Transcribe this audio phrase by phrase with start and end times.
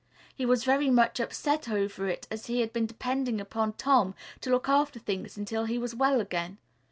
[0.33, 4.49] He was very much upset over it as he had been depending upon Tom to
[4.49, 6.57] look after things until he was well again.